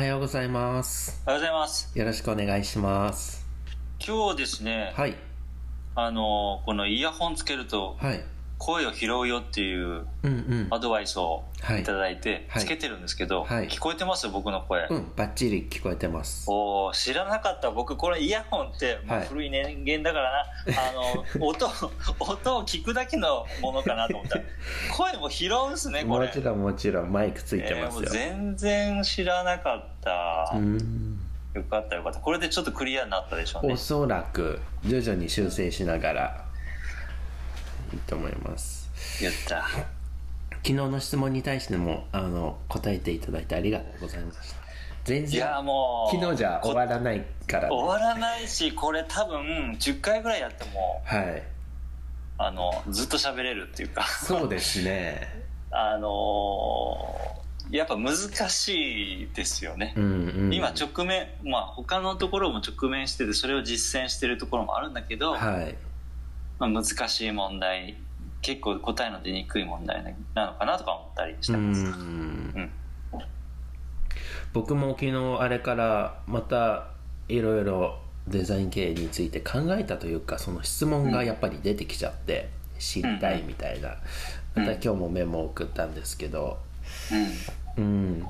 [0.00, 1.20] はようございます。
[1.26, 1.98] おはようございます。
[1.98, 3.46] よろしくお願いします。
[4.02, 5.14] 今日ですね、はい。
[5.94, 8.24] あの、このイヤホンつけるとはい。
[8.60, 10.06] 声を拾うよっていう。
[10.68, 12.62] アドバイスをはいいただいて、はい。
[12.62, 13.68] つけてるんですけど、はい。
[13.68, 14.86] 聞こえてます僕の声？
[14.90, 16.44] うん、バッチリ聞こえてます。
[16.46, 17.70] おー知らなかった。
[17.70, 19.26] 僕これイヤホンってもうはい。
[19.26, 21.66] 古い人間だからな、あの 音
[22.18, 24.36] 音を聞くだけのものかなと思った。
[24.36, 24.44] ら
[24.94, 26.26] 声も拾うんすねこれ。
[26.26, 28.10] もちろんもちろんマイクついてますよ。
[28.10, 31.18] 全然知らなかった、うーん。
[31.54, 32.20] よかったよかった。
[32.20, 33.72] これでちょっとクリアになったでしょうね。
[33.72, 36.49] おそらく徐々に修正しながら
[37.92, 38.90] いいと思います。
[39.20, 39.66] 言った
[40.62, 44.60] 昨日の質問に対してもあの答えていただいてありがとうございました。
[45.04, 47.72] 全い然やもう昨日じゃ終わらないから。
[47.72, 51.42] 終わらないしこれ多分10回ぐらいやってもはい。
[52.38, 55.28] あのずっと喋れるっていうかそうですね。
[55.70, 60.52] あのーやっぱ難しいですよね、うんうん。
[60.52, 65.76] 今直面まあ他のところも直面しててそれを実践してるところもあるんだけど、はい。
[66.60, 67.96] まあ、難しい問題
[68.42, 71.86] 結構答えの出にくい問題なのかなとか思ったりしうてます、ん。
[71.86, 72.70] うん。
[74.52, 76.88] 僕も昨日あれからまた
[77.28, 83.96] いろいろデザイン経営について考えたというかその質問がやっぱり出てきちゃって知りたいみたいな、
[84.56, 84.66] うん。
[84.66, 86.58] また今日もメモを送ったんですけど、
[87.10, 87.60] うん。
[87.76, 88.20] うん、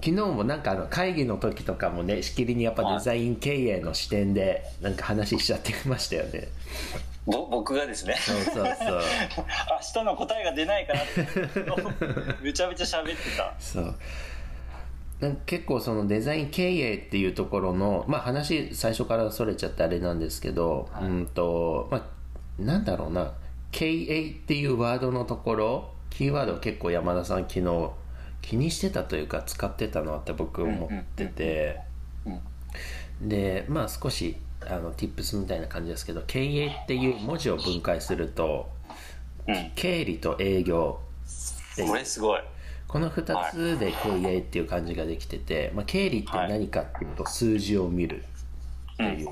[0.04, 6.48] 日もなんかあの会議の時とかもねしきりにやっぱデザイン経営の視点でなんか話しちゃってましたよね
[7.26, 8.16] ぼ僕がですね。
[8.18, 8.64] そうそうそう。
[9.96, 12.42] 明日の答えが出ないかなって。
[12.42, 13.54] めちゃめちゃ喋ってた。
[13.58, 13.94] そう。
[15.20, 23.32] なんか結構そのデザイン経営っていうところのまあ話最初からそれちゃってあれなんですけど、うんとまあなんだろうな。
[23.70, 27.90] 経営っていうワードのところキーワードを結構山田さん昨日
[28.42, 31.80] 気にしてたというか使ってたのって僕思ってて、
[32.26, 32.30] う
[33.24, 33.28] ん。
[33.28, 34.36] でまあ少し
[34.68, 38.70] あの tips みたいな感じですけど経営っていう文字を分解すると
[39.48, 39.72] うん。
[39.74, 41.00] 経理と営業
[41.72, 42.40] っていうこれすごい。
[42.86, 48.22] この2つで経営っていう感じができてて、まあ、経理って何かっていうと数字を見る
[48.94, 49.28] っていう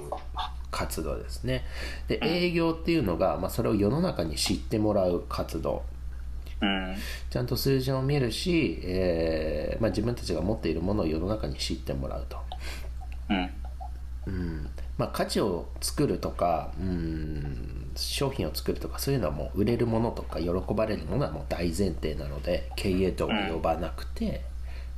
[0.71, 1.65] 活動ですね。
[2.09, 5.83] で営業っていうのが、まあ、それを世の中に知ってもらう活動。
[6.63, 6.97] うん。
[7.29, 12.39] ちゃんと数字を見るし、えーまあ、自分たちが持っているものを世の中に知ってもらうと、
[13.29, 13.51] うん。
[14.27, 24.43] うんまあ、価値を作るとかうん商品を作るとかそういうのはもう売れるものとか喜ばれるものはもう大前提なので経営とは呼ばなくて、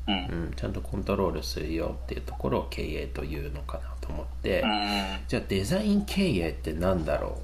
[0.09, 0.15] うん。
[0.15, 0.19] う
[0.49, 4.71] ん、ちゃんとコントロールするよっていうところを経営というのかなと思って、うん。
[5.29, 7.39] じゃあデザイン経営ってなんだろ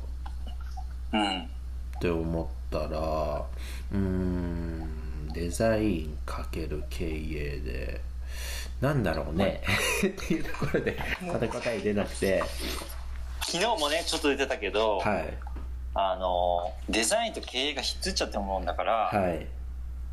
[1.12, 1.16] う？
[1.16, 1.20] ん。
[1.20, 1.46] う
[1.96, 3.44] って思ったら
[3.92, 8.00] うーんデザインかける経営で
[8.80, 9.62] なんだろうね。
[10.06, 12.42] って いうところでまた答え出なくて。
[13.40, 15.34] 昨日もねちょっと出てたけど、はい。
[15.94, 19.46] あのデザインと経営がひっついちゃってるもんだから、はい。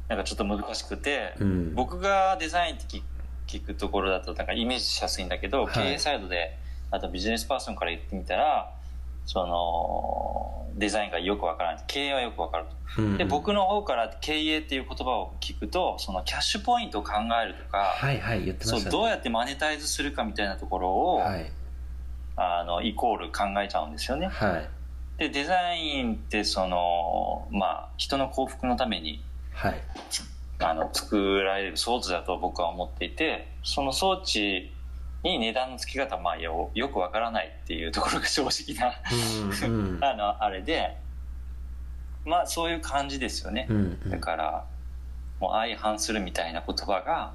[0.08, 1.76] なんかちょっと難しくて、うん。
[1.76, 3.04] 僕がデザインって聞
[3.48, 5.74] 聞くところだとなんかイメージしやすいんだけど、はい。
[5.74, 6.58] 経営サイドで
[6.92, 8.72] あとビジネスパーソンから言ってみたら
[9.26, 11.84] そのデザインがよくわからない。
[11.88, 12.66] 経営はよくわかる
[12.96, 13.02] と。
[13.02, 17.14] うんで僕の方から経営っていう言葉を聞くとそのキャッシュポイントを考
[17.44, 18.82] えるとか、はいはい言ってましたね。
[18.84, 21.52] そうどうやってマネタイズするかみたいなところを、はい。
[22.38, 24.28] あのイコール考えちゃうんですよね。
[24.28, 24.70] はい。
[25.18, 29.82] でデザインってそのまあ人の幸福のためにはい。
[30.60, 34.72] あの作られる装置だと僕は思っていてその装置
[35.26, 38.96] に値段の付き方はまあよよくわからないっていうところが正直な
[40.12, 40.96] あのあれで
[42.26, 44.10] まあそういう感じですよね、うんうん。
[44.10, 44.66] だから
[45.40, 47.34] もう相反するみたいな言葉が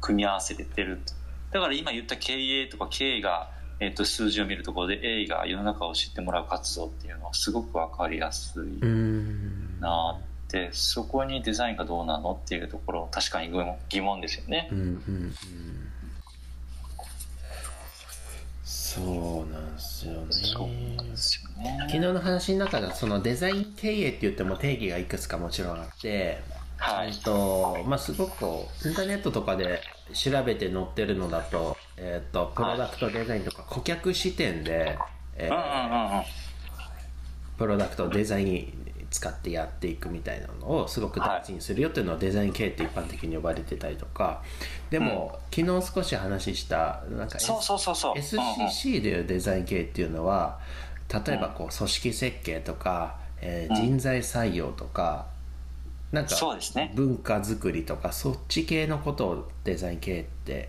[0.00, 1.12] 組み合わせてってると。
[1.52, 10.68] だから今言った経営とか経営が、えっと数字を見るところで A が世の中を知ってもらう活動っていうのはすごく分かりやすいうんなって。
[10.72, 14.68] そこにデザインがどうなのっていうところ確かに疑問疑問ですよね。
[14.70, 15.34] うんうんうん
[18.94, 21.78] そうなんですよそうねなんですよね。
[21.80, 26.42] 昨日の話の中ではそのデザイン経営って言っても定義がいくつかもちろんあって、
[26.76, 27.08] はい。
[27.08, 29.80] えっとまあ、すごくこうインターネットとかで
[30.12, 34.98] 調べて載ってるのだと,、えっとプロダクトデザインとか顧客視点で、
[35.36, 36.22] えー
[37.58, 38.81] プロダクトをデザイン
[39.12, 44.42] 使ってやっていくみたいなのをすごく大事にするよっていうのをデザイン経営って一般的に呼ばれてたりとか。
[44.90, 48.14] でも、昨日少し話したなんか、S- そうそうそうそう。
[48.18, 50.58] SCC でいうデザイン経営っていうのは
[51.12, 55.26] 例えばこう組織設計とか、えー人材採用とか
[56.12, 56.92] なんかそうですね。
[56.94, 60.68] 文化づくりとかそっち系のことをデザイン系って。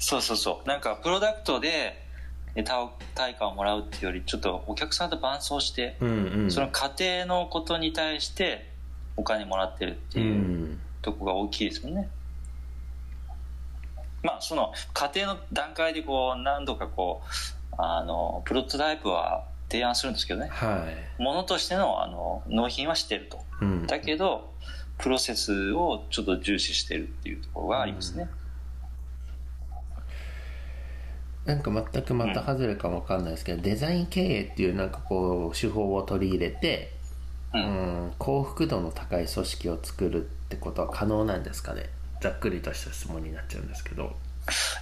[0.00, 0.68] そうそうそう。
[0.68, 2.07] なんかプロダクトで
[2.54, 6.50] え対対価をもらうっていうよりちょっとお客さんと伴走して、うんうん。
[6.50, 8.70] その家庭のことに対して
[9.16, 10.80] お金もらってるってういうん。
[11.02, 12.08] とこが大きいですよね、
[14.22, 20.48] まあその家庭の段階でこう何度かこうあのプロトタイプは提案するんですけどね。
[20.48, 20.86] は
[21.18, 21.22] い。
[21.22, 23.44] ものとしてのあの納品はしてると。
[23.60, 23.86] うん。
[23.86, 24.52] だけど
[24.98, 28.28] プロセスをちょっと重視してるっていうところがありますね、
[31.48, 36.92] なんか全くまた外れかもわかんないですけど、デザイン経営っていうなんかこう手法を取り入れて、
[37.54, 41.88] ううんん、幸福度の高い組織を作るってことは可能なんですかね？
[42.20, 44.14] ざっくりとした質問になっちゃうんですけど。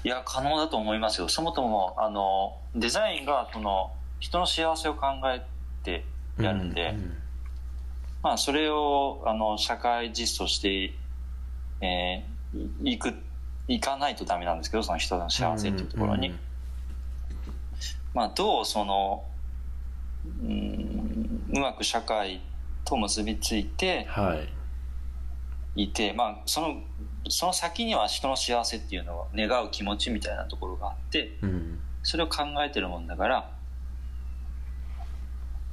[0.02, 1.28] いや可能だと思いますよ。
[1.28, 5.46] そもそもあのデザインがその人の幸せを考え
[5.84, 6.04] て
[6.40, 7.16] やるんで、うん
[8.24, 10.92] まあ、それをあの社会実装して、
[11.80, 12.36] えー
[12.82, 13.12] いいく
[13.68, 16.38] いかないとダメなんですけどその人の幸せっていうところに、うん
[18.16, 19.24] まあ、どうその
[20.42, 22.40] うんうまく社会
[22.82, 24.42] と結びついては
[25.76, 25.82] い。
[25.82, 26.82] いて、まあ、その
[27.28, 31.78] その先には人の幸せっていうのを願う気持ちみたいなところがあってうん。
[32.02, 33.50] それを考えてるもんだから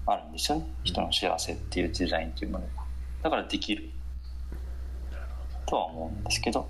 [0.06, 0.66] あるんですよね。
[0.84, 2.84] 人の幸せっていうデザインっていうものが。
[3.22, 3.89] だからできる。
[5.66, 6.69] とは思うんですけど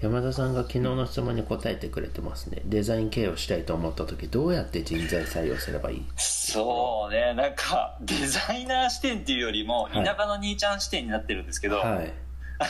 [0.00, 2.60] 山田さんが昨日の質問に答えてくれてますね。
[2.66, 6.04] デザイン経営をしたいと思った時どうやって人材採用すればいい？
[6.16, 7.32] そうね。
[7.34, 10.04] なんかデザイナー視点っていうよりもはい。
[10.04, 12.12] 田舎の兄ちゃん視点になってるんですけど、はい。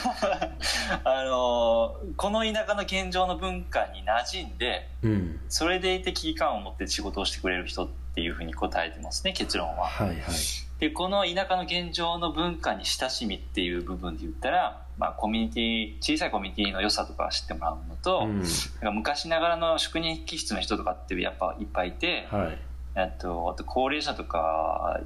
[1.03, 5.39] あのこの田舎の現状の文化に馴染んでうん。
[5.49, 9.87] それでいて危機感を持って仕事をしてくれる人っていうふうに答えてますね結論は。
[9.87, 10.17] はいはい。
[10.79, 18.27] でこの田舎の現状の文化に親しみっていう部分で言ったら、まあ、コミュニティ小さいコミュニティの良さとか知ってもらうのと、
[18.83, 18.95] うん。
[18.95, 22.57] 昔ながらの職人気質の人とかってやっぱいっぱいいて、はい。
[22.97, 25.01] あとあと高齢者とか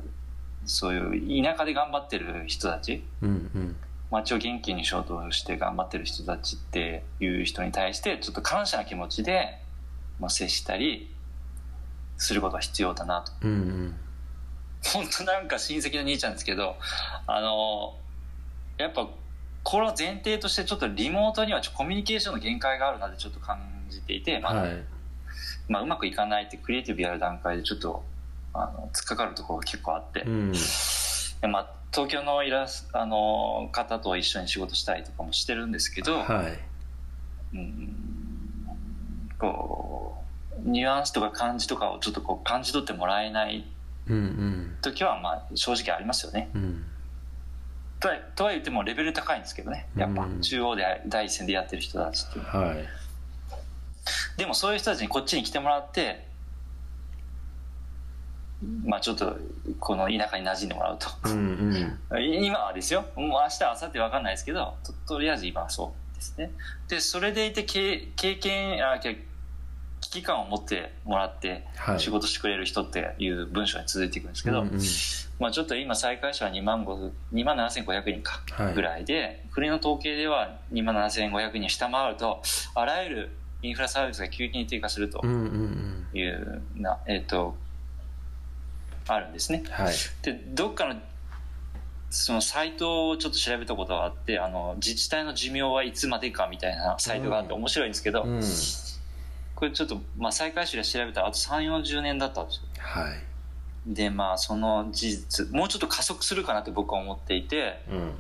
[0.66, 3.76] そういう田舎で頑張ってる人たちうんうん。
[4.12, 9.60] 街を元気にしようとして頑張ってる人たちっていう人に対してちょっと感謝の気持ちで、
[10.20, 11.14] まあ、接したり
[12.18, 13.32] することが必要だなと。
[13.42, 13.96] うんうん。
[14.84, 16.76] 本当なんか親戚の兄ちゃんですけど
[17.28, 17.98] あの
[18.78, 19.10] やっぱ
[19.70, 24.84] この前提としてちょっとリモートにはコミュニケーションの限界があるなってちょっと感じていて、まあはい。
[25.68, 28.04] まあ、うまくいかないってクリエイティブやる段階でちょっと
[28.52, 30.52] あの突っかかるところが結構あって、うん。
[30.54, 36.50] でまあ、東京のイラスあの方と一緒に仕事したりとかもしてるんですけど、は
[37.54, 37.56] い。
[37.56, 37.96] うん
[39.38, 40.18] こ
[40.66, 43.68] うニュアンスとか感じとかをちょっとこう感じ取ってもらえない
[44.08, 44.78] うんうん。
[44.82, 46.50] 時はまあ正直ありますよね。
[46.56, 46.86] うん
[48.00, 49.88] とはとは言ってもレベル高いんですけどね。
[49.96, 50.42] やっぱうん。
[50.42, 52.46] 中央で第一線でやってる人たちっていう。
[52.46, 52.78] のははい。
[54.38, 56.28] でもそういう人たちにこっちに来てもらって
[58.86, 59.38] まあちょっと
[59.80, 61.08] この田舎に馴染んでもらうと。
[61.26, 62.24] うんうん。
[62.44, 63.06] 今はですよ。
[63.16, 66.52] もう明日明後日分かんないですけどととりあえず今はそうですね。
[66.88, 69.29] でそれでいて経経験あけ
[70.12, 72.00] 危機感を持ってもらってはい。
[72.00, 74.80] 仕事してくれる人っていう文章に続いていくんですけど、うんうん。
[75.40, 78.74] まあ、ちょっと今再開者は2万5 2万7500人かはい。
[78.74, 82.42] ぐらいで、国の統計では2万7500人下回ると
[82.74, 83.30] あらゆる
[83.62, 86.18] インフラサービスが急激に低下するとうんうんうん。
[86.18, 87.56] いうな、えっ、と
[89.08, 89.64] あるんですね。
[89.70, 89.94] はい。
[90.24, 90.96] でどっかの
[92.10, 98.42] そのサイトをちょっと調べたことがあってあの自治体の寿命はいつまでかみたいなサイトがあって面白いんですけど、うん
[99.60, 102.62] これちょっと、まあ、再開始で調べたらあと3 4 0年だったんですよ。
[102.80, 103.94] はい。
[103.94, 108.12] でまあその事実もうちょっと加速するかなって僕は思っていてうん。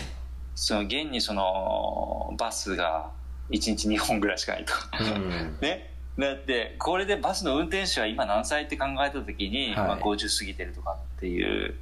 [0.55, 3.12] その現にそのバスが
[3.51, 4.74] 1日2本ぐらいしかないと。
[5.00, 5.58] うん。
[5.62, 5.93] ね。
[6.17, 9.75] だってこれでバスの運転手は今何歳って考えた時に、はい。
[9.75, 11.75] まあ、50過ぎてるとかっていう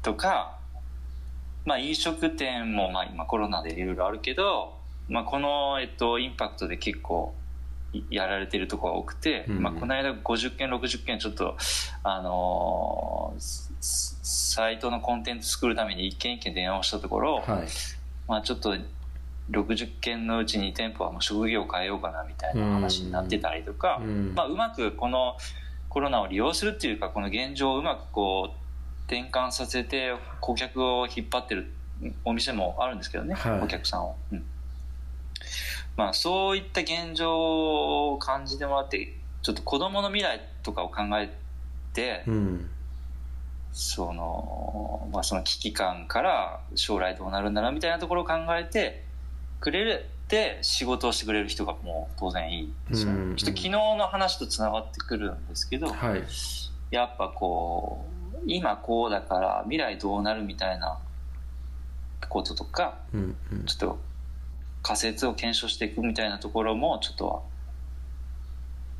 [0.00, 0.58] とか、
[1.66, 7.43] まあ、飲食店もまあ今コロナでいろいろあるけど、まあ、この、えっと、インパクトで結構い
[8.10, 11.56] やられてるところが多くて、うんまあ、この間50件60件ちょっと
[12.02, 17.66] あのーササイトのコンテンツ作るために一件一件電話をしたところ、はい。
[18.28, 18.74] まあ、ちょっと
[19.50, 24.32] 60件のうち2店舗はもう職業を変えようかなみたいな話になってたりとか、うん。
[24.34, 25.36] まあ、うまくこの
[25.88, 31.72] コロナを利用するっていうかこの現状をうまくこう転換させて顧客を引っ張ってる
[32.24, 33.60] お店もあるんですけどね、はい。
[33.60, 34.44] お客さんを、うん
[35.96, 41.32] まあ、そういった現状を感じてもらってちょっと子供の未来とかを考え
[41.92, 42.70] て、うん。
[43.72, 49.04] その、まあ、その危機感から将来どうなるんだろうみたいなところを考えて
[49.60, 53.30] くれて仕事をしてくれる人がもう当然いいですよね、うん。
[53.30, 56.22] うんちょっと昨日の話とつながってくるんですけど、はい。
[56.90, 60.98] やっぱこう今こうだから未来どうなるみたいな
[62.28, 63.64] こととかうんうん。
[63.64, 63.98] ちょっと
[64.84, 67.40] 仮説を検証していくみたいなところもちょっとは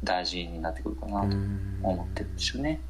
[0.03, 1.37] 大事になってくるかなと
[1.83, 2.81] 思ってるんですよね。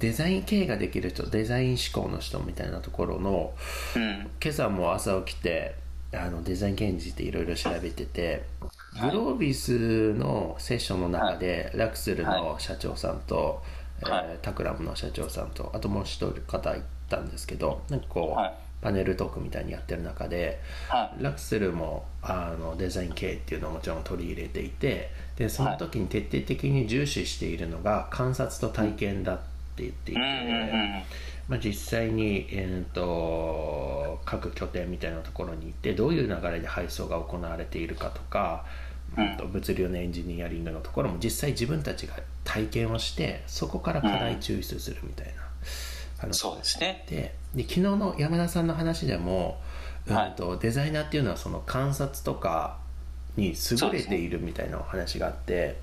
[0.00, 3.54] デザイン系ができる人デザイン思考の人みたいなところの
[3.94, 4.30] うん。
[4.42, 5.76] 今朝も朝起きて
[6.12, 9.14] あのデザイン系についていろいろ調べててグはい。
[9.14, 13.62] ロービスのセッションの中で、ラクスルの社長さんと、
[14.02, 14.26] はい。
[14.30, 29.38] えータクラムの社長さんとあともう一人方いたんですけどなんかこう、はいパネルトークみたいにやってる中ではラクスルもあのデザイン系っていうのをもちろん取り入れていてでその時に徹底的に重視しているのが観察と体験だっ
[29.76, 30.20] て言っていて、
[31.48, 38.66] まあ、実際に、えー、と各拠点みたいなところに行ってどういう流れで配送が行われているかとか、
[39.38, 45.41] と物流のエンジニアリングのところも実際自分たちが体験をしてそこから課題抽出するみたいな
[46.22, 47.04] 話そうですね。
[47.08, 49.60] でで昨日の山田さんの話でも、
[50.06, 52.78] うんはいとデザイナーっていうのはその観察とか
[53.36, 55.78] に優れているみたいなお話があって。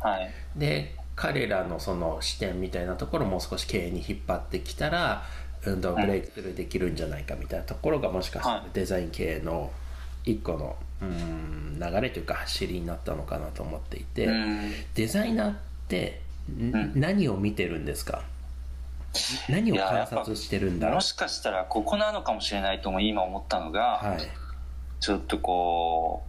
[0.00, 0.30] はい。
[0.56, 5.22] で彼らのその視点みたいなところをもう少し経営に引っ張ってきたら、
[5.64, 9.70] うん、とブレイクスルーできるんじゃないかみたいなところがもしかしたらはいデザイン経営の
[10.24, 15.56] 一個のうん流れというか走りになったのかなと思っていて、うんデザイナーっ
[15.88, 16.20] て
[16.94, 18.22] 何を見てるんですか？
[19.48, 20.94] 何を観察してるんだろう？
[20.96, 24.18] もしかしたらここなのかもしれないとも今思ったのが、はい。
[25.00, 26.24] ちょっとこ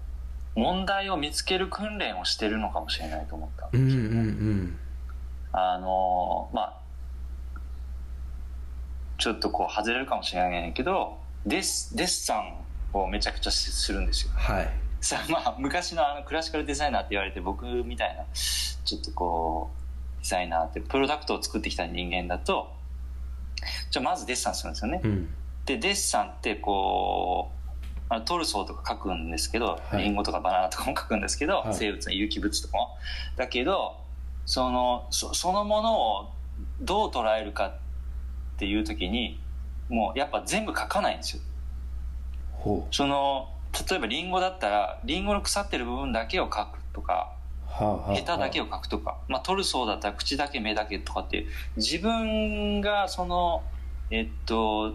[0.55, 4.77] う問題を見つける訓練をしてるのかもしれないと思った、うんうんうん。
[5.53, 6.73] あのまあ
[9.17, 12.55] ちょっとこう外れるかもしれないけどデッデッサン
[12.91, 14.31] をめちゃくちゃするんですよ。
[14.35, 14.69] はい。
[14.99, 19.71] さあまあ昔のあのクラシカルデザイナーって言われて僕みたいなちょっとこ
[20.19, 22.74] うデザイナーってプロダクトを作ってきた人間だと
[23.89, 25.29] じゃあまずデッサンするんですよね、うん。
[25.65, 30.03] でデッサンってこうあのトルソーとか書くんですけど、はい。
[30.03, 31.73] リンゴとかバナナとかも書くんですけど、はい。
[31.73, 32.89] 生物の有機物とかも。
[33.35, 33.97] だけど
[34.45, 36.31] そのそそのものを
[36.81, 37.73] どう捉えるかっ
[38.57, 39.39] ていう時に
[39.89, 41.43] もうやっぱ全部書かないんですよ。
[42.53, 43.49] ほその
[43.89, 47.34] 例えばリンゴだったらリンゴの腐ってる部分だけを書くとか
[48.13, 51.47] ヘタだけを書くとか、まあ、トルソーだったら口だけ目だけとかっていう。
[51.77, 53.63] 自分がその
[54.09, 54.93] えっと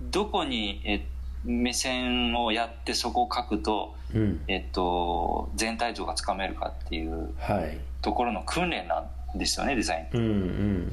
[0.00, 1.06] どこにえ
[1.44, 4.40] 目線をやってそこを書くと、うん。
[4.48, 7.78] えっと、全体像がつかめるかっていうはい。
[8.02, 10.92] ところの訓練なんですよねデザイうんうん。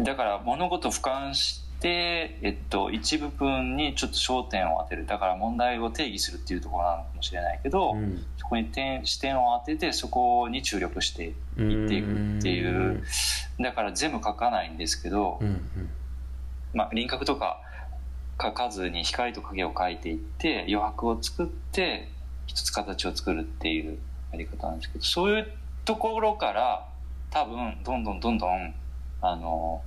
[0.00, 5.06] ンだから物事を俯瞰して、えっと、一部分にちょっと焦点を当てる。
[5.06, 8.24] だから問題を定義するっていうところなのかもしれないけど、うん。
[8.38, 13.02] そこに点視点を当ててそこに注力していっていくっていう。
[13.60, 15.60] だから全部書かないんですけど、うんうん。
[16.74, 17.60] まあ、輪郭とか
[18.40, 22.08] 書かずに光と影を描いていって余白を作って
[22.46, 23.98] 一つ形を作るっていう
[24.32, 25.52] やり方なんですけどそういう
[25.84, 26.86] ところから
[27.30, 28.74] 多分どんどんどんどん
[29.22, 29.82] あの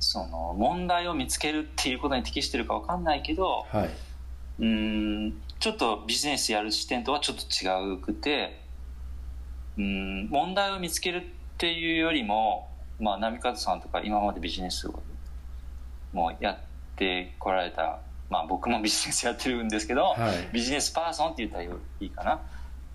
[0.00, 3.90] その問題を見つけるっていうことに適してるかわかんないけどはい。
[4.60, 8.60] うーんちょっとビジネスやる視点とはちょっと違うくて
[9.76, 11.22] うーん問題を見つけるっ
[11.58, 12.68] ていうよりも、
[13.00, 15.02] まあ、波風さんとか今までビジネスを
[16.12, 16.58] もうやっ
[16.96, 18.00] てこられた、
[18.30, 20.48] まあ、僕も ビジネスやってるんですけど、はい。
[20.52, 21.68] ビジネスパーソンって言ったらい
[22.00, 22.40] いかな？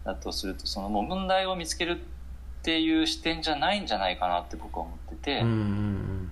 [0.05, 5.39] だとするとそのもう問題を見つけるっていう視点じゃないんじゃないかなって僕は思ってて。
[5.41, 6.22] うんうんうん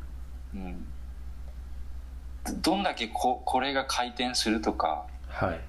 [2.61, 5.59] どんだけここれが回転するとか、はい。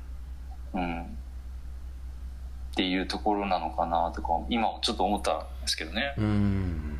[0.74, 1.06] うん、っ
[2.74, 6.14] ていうところなのかなとか今ちょっと思ったんですけどね。
[6.16, 6.98] うん。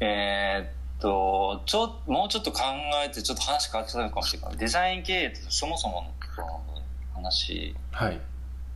[0.00, 2.60] えーっとちょもうちょっと考
[3.04, 4.56] えてちょっと話変わってたのかもしれない。
[4.56, 6.82] デザイン経営ってそもそものところの
[7.14, 8.20] 話はい。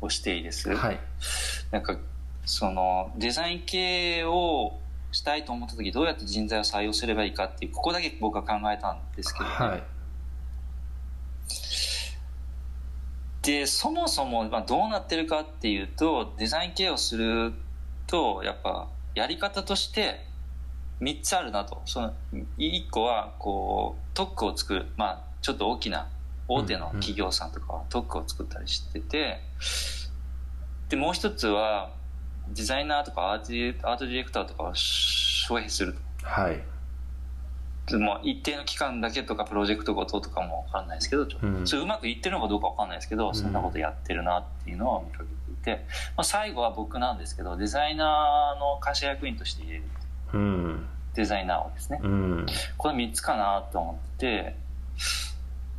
[0.00, 1.00] をしていいです、はい。
[1.70, 1.96] なんか
[2.44, 4.78] そのデザイン系を
[5.16, 9.82] したいと思った時どうやって人材を採用すればいいかっていうここだけ僕は考えたんですけど、ねはい。
[13.40, 17.54] でそもそもまあどうなってるかっていうとデザイン系をする
[18.06, 20.26] とやっぱやり方として
[21.00, 21.80] 3つあるなと。
[21.86, 22.12] その
[22.58, 24.86] 1個はこう特区を作る。
[24.98, 26.10] まあちょっと大きな
[26.46, 29.40] 大手の企業さんとかは特区を作ったりしてて。
[30.90, 31.95] でもう一つは
[32.48, 36.62] デザイナーとかアーティアートディレクターとかを招聘するはい。
[37.86, 41.66] でも一定の期間だけとかプロジェクトごととかも分かんないですけど、うん。
[41.66, 45.84] それうまくいってるのかどうか分かんないですけど、そんなことやってるなっていうのを見かけていて、
[46.16, 49.84] まあ、最後は僕なんですけどデザイナーの会社役員として入れる
[50.34, 50.86] うん。
[51.14, 52.00] デザイナーをですね。
[52.02, 52.46] うん。
[52.76, 54.56] これ3つかなと思って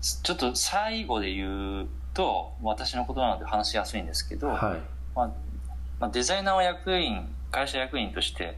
[0.01, 4.79] ちょっと最後で言うと私のことなので話しやすいんですけど、はい。
[5.13, 5.31] まあ
[5.99, 8.57] まあ、デザイナーを役員会社役員として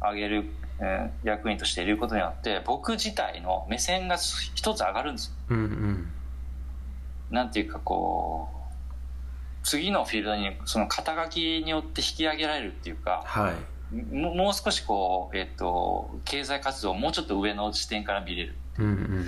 [0.00, 0.44] あげる、
[0.80, 4.16] えー役員としていることによって僕自体の目線が
[4.54, 5.32] 一つ上がるんですよ。
[5.50, 6.08] うんうん。
[7.30, 14.14] なんていうかこう次のフィールドにその肩書きによって引き上げられるっていうかはい。
[14.14, 18.54] ももう少しこう、えっと経済活動をもうちょっと上の視点から見れる。
[18.78, 19.26] うんうん。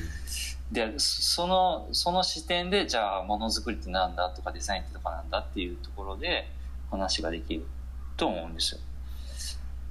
[0.71, 6.49] でそのその視点でじゃあものづくりってなんだとかデザインってとかなんだっていうところで
[6.91, 7.65] 話ができる
[8.17, 8.81] と思うんですよ。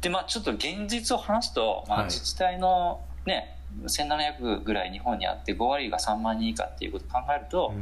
[0.02, 2.06] でまあちょっと現実を話すと、まあ、はい。
[2.06, 7.82] 自治体のね、1700ぐらい日本にあって5割が3万人以下っていうことを考えると、うん。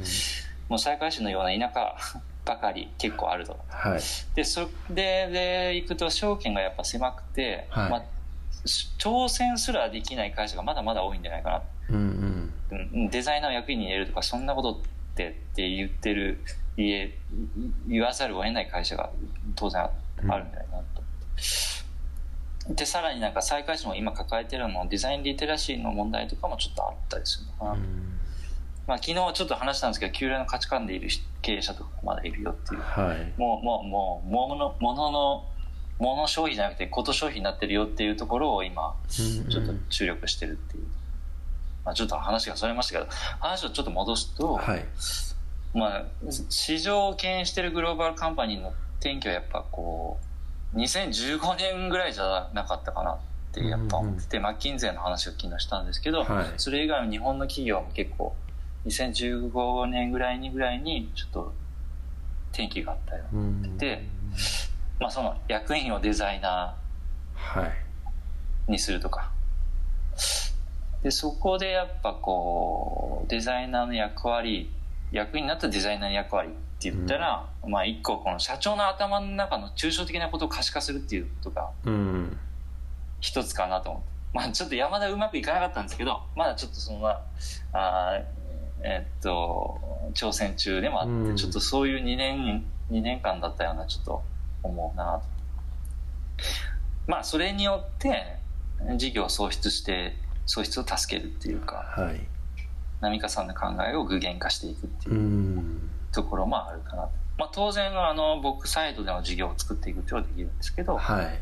[0.69, 1.95] もう西海市のような田舎
[2.45, 3.59] ばかり結構あると。
[3.69, 4.01] はい。
[4.35, 7.89] でそれで行くと証券がやっぱ狭くて、はい。
[7.91, 8.03] まあ、
[8.97, 11.61] 挑戦すらできない会社がまだまだ多いんじゃないかな。
[11.89, 12.53] うんうん。
[12.71, 14.75] うんデザイナーを役員に入れるとかそんなことっ
[15.15, 16.43] てって言ってる
[16.77, 17.17] 言え
[17.87, 19.09] 言わざるを得ない会社が
[19.55, 19.91] 当然あ
[20.29, 21.01] あるんじゃないかなと。
[21.01, 21.07] 思
[22.65, 27.79] って、でさらになんか再開市も今抱えてるのもデザインリテラシーの問題とかもちょっとあったりするのかな、うん。
[28.87, 31.09] まあ、昨日ちょっと話したんですけど旧来の価値観でいる
[31.41, 32.81] 経営者とかまだいるよっていう。
[32.81, 33.33] はい。
[33.39, 35.45] もうもうもうものものの
[35.99, 40.83] もの消費じゃなくてこと消費になってるよっていうところを今うんちょっと注力してるっていう、
[41.83, 44.85] まあ、ちょっと話がそれましたけど話をちょっと戻すと、はい
[45.73, 46.05] まあ、
[46.49, 50.17] 市場を牽引してるグローバルカンパニーの転機はやっぱこ
[50.73, 53.17] う2015年ぐらいじゃなかったかなっ
[53.51, 56.45] てやっぱ思ってて、マッキンゼーの話を昨日したんですけど、はい。
[56.57, 58.35] それ以外の日本の企業も結構
[58.85, 61.53] 2015年ぐらいにぐらいにちょっと
[62.51, 63.77] 転機があったよ、うん。
[63.77, 64.03] で
[64.99, 66.75] まあ、その役員をデザイナ
[67.33, 69.31] はいーにするとか。
[71.03, 74.71] でそこでやっぱこうデザイナーの役割
[75.11, 82.37] 役員になったデザイナーの役割って言ったら、まあ一個この社長の頭の中の抽象的なことを可視化するっていうことがうん。
[83.19, 84.07] 一つかなと思って。
[84.33, 87.21] まあちょっと山田うまくいかなかったんですけど、まだちょっとそんな、
[87.73, 89.79] あーえっと、
[90.13, 91.35] 挑戦中でもあって、うん。
[91.35, 94.23] ちょっとそういう2年、2年間だったようなちょっと
[94.61, 95.21] 思うなと。
[97.07, 98.37] まあそれによって
[98.97, 100.15] 事業を創出して、
[100.45, 102.21] 創出を助けるっていうか、はい
[103.01, 105.89] 波川さんの考えを具現化していくっていううん。
[106.11, 107.09] ところもあるかなと。
[107.37, 111.39] まあ当然あの僕サイドでの事業を作っていくってことはできるんですけど、はい。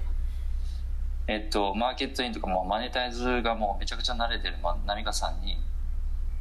[1.27, 5.57] えっと、マーケットインとかもうマネタイズがもうめちゃくちゃ慣れてるま波川さんに、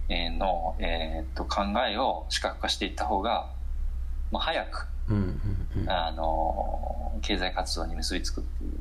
[0.09, 3.51] えーの、えっと考えを視覚化していった方が、
[4.31, 5.19] まあ、早く、うんう
[5.79, 5.91] んうん。
[5.91, 8.73] あの経済活動に結びつくっていう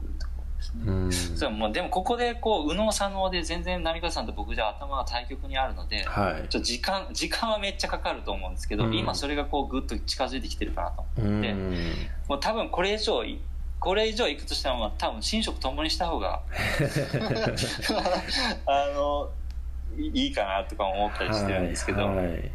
[0.64, 0.82] ですね。
[0.86, 1.12] うん。
[1.12, 6.48] そうもうでもここでこう右脳左脳で全然波川さんと僕じゃ頭が対極にあるので、はい。
[6.50, 8.94] ちょっと時間時間はめっちゃかかると思うんですけど、うん。
[8.94, 11.42] 今それがこうぐっと近づいてきてるかなとうん。
[11.42, 11.54] で
[12.28, 13.40] もう多分これ以上い
[13.80, 16.42] これ以上いくとしたらまあ多分寝食ともにした方が
[18.66, 19.30] あの
[19.98, 22.52] いいいかなとか思ったりしてるんですけど、はいはい。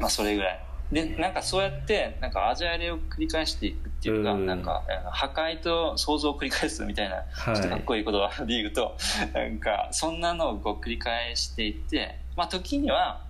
[0.00, 0.66] まあそれぐらい。
[0.92, 4.46] でなんかそうやってなんかアジャイルを繰り返していくっていうか、うん。
[4.46, 7.56] なんか破壊と創造を繰り返すみたいなはい。
[7.56, 8.96] ちょっとかっこいい言葉で言うと、
[9.34, 13.20] なんかそんなのをこう繰り返していってまあ時には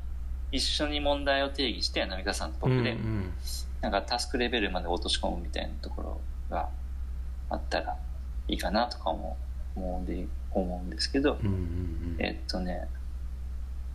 [0.52, 3.32] 一緒に問題を定義して波川さんと僕で、うんうん。
[3.80, 6.68] なんかタスクレベルまで落とし込むみたいなところが
[7.50, 7.96] あったら
[8.48, 9.36] いいかなとかも
[9.74, 12.88] 思うんで思うんですけど、うんうんえっとね、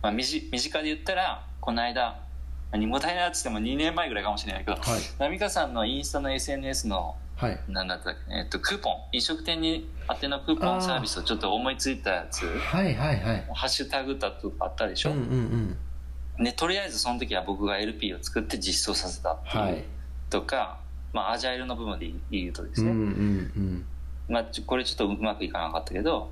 [0.00, 2.20] まあ、身近身近で言ったらこの間
[2.72, 5.00] 何もたいなっつっても2年前ぐらいかもしれないけど、はい。
[5.18, 7.60] 波川さんのインスタの SNS のはい。
[7.68, 8.94] なんだったっけ、えっと、クーポン。
[9.12, 12.46] 飲食店に宛てのクーポンサービスをちょっと思いついたやつ。
[12.46, 13.46] はいはいはい。
[13.52, 15.76] ハッシュタグだとかあったでしょ、うんうん
[16.38, 16.44] うん。
[16.44, 19.84] でとりあえずその時は僕が LP を作って実装させたっていう、はい。
[20.30, 20.78] とか、
[21.12, 23.86] まあ、アジャイルの部分で言うとですね、うんうんうん
[24.28, 26.30] まあ、これちょっとうまくいかなかったけど、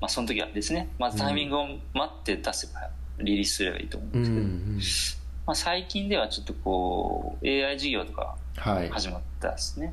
[0.00, 8.90] まあ、その時はですねまずタイミングを待って出せばリリースすればいいと思うんうんうですけど、んまあ、最近ではちょっとこう AI 事業とかはい。
[8.90, 9.92] 始まったですね、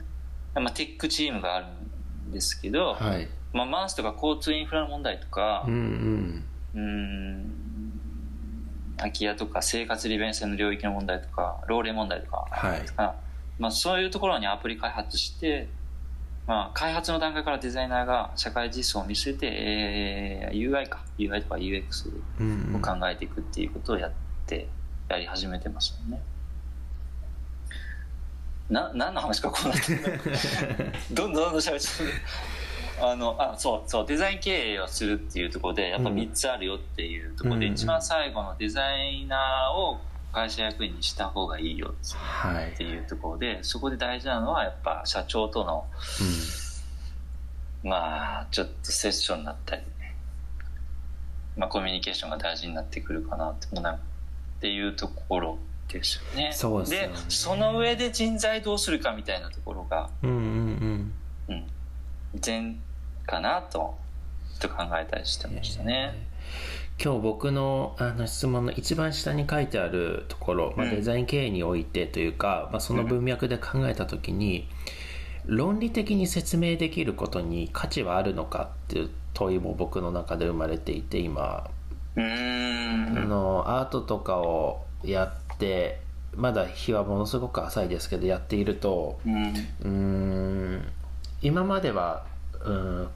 [0.55, 1.65] まあ、テックチームがある
[2.29, 3.27] んですけど、はい。
[3.51, 6.45] まあ、マンスとか交通インフラの問題とかうんうん。
[6.73, 7.53] うーん
[8.97, 12.81] 空き家とか生活利便性の領域の問題とか老齢問題とかはい。
[12.97, 13.15] あ
[13.59, 15.69] まあ、そういうところにアプリ開発して
[16.45, 24.11] まあ、開発の段階からデザイナーが社会実装を見据えて、えー UI か UI とか UX うんを考えていくっていうことをやっ
[24.45, 24.67] て
[25.09, 26.21] やり始めてますよね。
[28.69, 30.19] な何の話かこうなってる
[31.11, 32.09] どんどんどんどん喋っちゃう。
[33.01, 37.73] あのあそうそうデザイン経営をするっていうところでやっぱ3つあるよっていうところで、うん。
[37.73, 39.99] 一番最後のデザイナーを
[40.31, 42.71] 会社役員にした方がいいよはい。
[42.71, 45.85] っていうところでそこで大事なのはやっぱ社長との
[47.83, 50.15] まあちょっとセッションになったりね、
[51.57, 53.79] まあ、コミュニケーションが大事になってくるかなって。
[53.79, 53.99] な
[54.63, 55.57] っていうところ
[55.89, 56.51] ですよね。
[56.53, 61.13] そうでねその上で人材どうするかみたいなところが、うんうんうん
[61.49, 61.65] うん、
[62.39, 62.79] 善
[63.25, 63.97] かなと
[64.61, 66.13] と考えたりしてましたね。
[67.03, 74.69] 今日僕のあの質問の一番下に書いてあるところ、まあ、うんデザイン経営においてというか、まあ、その文脈で考えた時に、
[75.45, 81.69] 論理的に説明できることに価値はあるのかっていう問いも僕の中で生まれていて今
[82.15, 85.99] うーあんのアートとかをやって
[86.35, 89.43] まだ日はものすごく浅いですけどやっているとうん。
[89.43, 90.83] うーん
[91.41, 92.25] 今までは
[92.63, 93.07] うん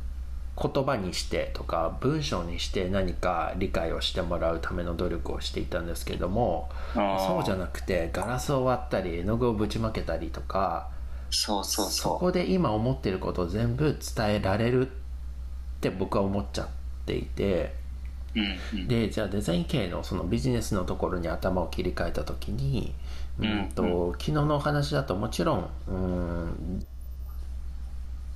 [0.59, 10.89] 言葉にしてとか文章にして何か理解をしてもらうための努力をしていたんですけどもそうじゃななくてガラスを割ったり絵の具をぶちまけたりとか
[11.29, 14.91] そうそうそそこで今思ってることを全部伝えられるっ
[15.79, 16.67] て僕は思っちゃっ
[17.05, 17.75] ていて
[18.35, 18.41] う、う
[18.77, 22.93] んうん、でじゃあデザイン系のそのビジネスのところに頭を切り替えた時に、
[23.39, 26.85] うんとうん昨日のお話だともちろんうん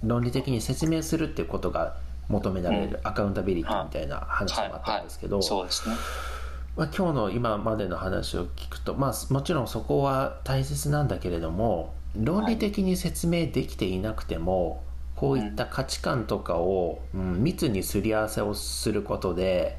[0.03, 1.95] 論理的に説明するっていうことが
[2.27, 5.95] 求められる、アカウンタビリティみたいな話もあったんですけど、そうですね。
[6.75, 14.83] まあ、今日の今までの話を聞くと、まあ、もちろんそこは大切なんだけれども論理的に説明できていなくても、
[15.21, 19.77] こういった価値観とかを、うん密にすり合わせをすることで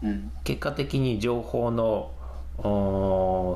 [0.00, 2.12] うん結果的に情報の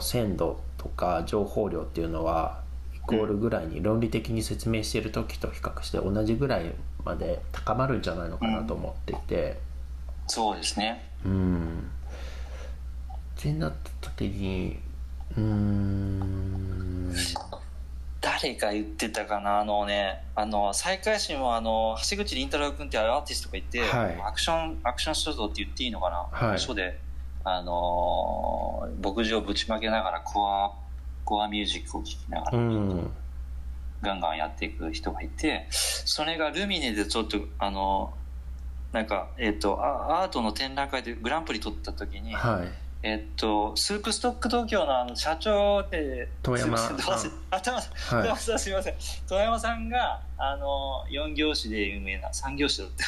[0.02, 2.62] 鮮度とか情報量っていうのは
[2.96, 6.72] イコールぐらいに論理的に説明している時と比較して同じぐらい
[7.04, 9.60] まで高まるんじゃないのかなと思っていて。
[10.26, 11.08] そうですね。
[11.24, 11.90] うん
[13.38, 14.80] ってなった時に
[15.36, 17.14] うーん
[18.20, 19.60] 誰が言ってたかな？
[19.60, 24.20] あのねあの再開心もあの橋口凛太郎君ってアーティストがいて、はい。
[24.22, 26.58] アクションアクション書道って言っていいのかな、はい。
[26.58, 26.98] 書で
[27.44, 30.72] あの牧場をぶちまけながらコア
[31.24, 33.10] コアミュージックを聴きながら、うん。
[34.02, 38.12] ガンガンやっていく人がいてそれがルミネでちょっとあの
[38.92, 42.68] なんか、えっとアアートの展覧会でグランプリ取った時に、はい
[43.02, 46.96] えっと、スープストック東京のあの社長で、遠山さん。
[47.50, 48.36] あ、遠山さん、はい。
[48.38, 48.94] すみません。
[49.26, 53.04] 遠山さんが、あの、4業種で有名な、3業種だって、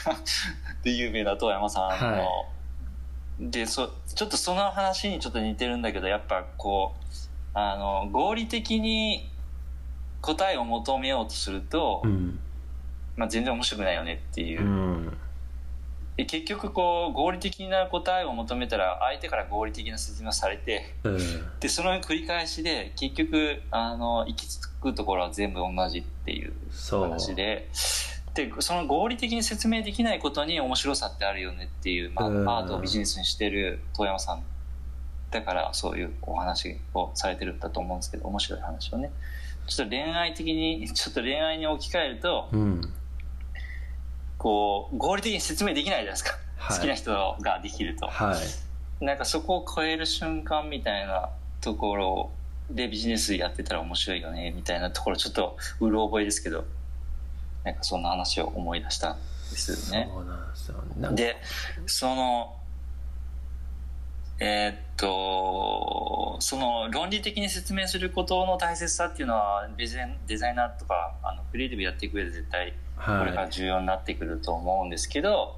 [0.91, 2.45] で有名な遠山さんの、は
[3.39, 7.05] で、そ、ちょっとその話にちょっと似てるんだけど、やっぱこう、
[7.53, 9.31] あの、合理的に
[10.23, 12.39] 答えを求めようとすると、うん。
[13.17, 14.63] まあ全然面白くないよねっていう。
[14.63, 14.65] う。
[14.65, 15.19] ん
[16.17, 21.19] で結局こう、合理的な答えを求めたら、相手から合理的な説明をされて、うん。
[21.61, 26.53] でその繰り返しで結局あの行き着くところは全部同じっていう
[26.91, 27.69] 話で
[28.35, 32.49] でその合理的に説明できないことに面白さってあるよねっていう、まあ、うん。
[32.49, 34.43] アートをビジネスにしてる遠山さん
[35.31, 39.13] だからそういうお話をされてるんだと思うんですけど面白い話をね。
[39.67, 42.93] ちょっと恋愛的にちょっと恋愛に置き換えるとうん
[44.43, 46.77] こう合理的に説明できないじゃないですか、はい。
[46.77, 48.07] 好きな人ができると。
[48.09, 48.37] は
[49.01, 49.05] い。
[49.05, 52.31] なんかそこを超える瞬間みたいなところ
[52.71, 56.65] でビジネスやってたら面白いよねみたいなところちょっとうる覚えですけど。
[57.65, 60.11] なんかそんな話を思い出したんですよね。
[60.13, 60.85] そうなんですよ。
[60.99, 61.37] なんかで
[61.87, 62.57] その
[64.45, 75.57] えーっとその論理的に説明することの大切さっていうのはデザデザイナーとかあのクリエイティブやっていく上で絶対これからはい重要になってくると思うんですけど、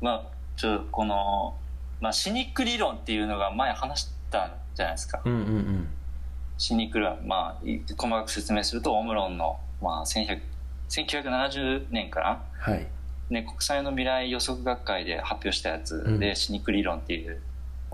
[0.00, 1.54] まあちょこの、
[2.00, 5.20] まあ、シニック理論っていうのが前話したじゃないですか。
[5.24, 5.88] うんうんうん。
[6.58, 10.40] シニック理論、まあ、い細かく説明するとオムロンの、まあ、1100
[10.88, 12.86] 1970年かな、はい。
[13.30, 16.36] ね、国際の未来予測学会で発表したやつで、うん。
[16.36, 17.40] シニック理論っていう